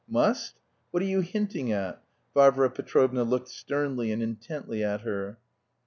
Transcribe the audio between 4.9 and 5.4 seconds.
her.